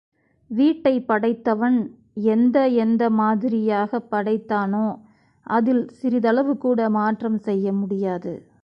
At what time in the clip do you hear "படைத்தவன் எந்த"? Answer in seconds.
1.07-2.67